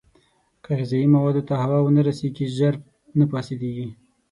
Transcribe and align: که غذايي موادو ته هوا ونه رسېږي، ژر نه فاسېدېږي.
که 0.63 0.71
غذايي 0.79 1.07
موادو 1.15 1.41
ته 1.47 1.53
هوا 1.63 1.77
ونه 1.83 2.01
رسېږي، 2.09 2.45
ژر 2.57 2.73
نه 3.17 3.25
فاسېدېږي. 3.31 3.87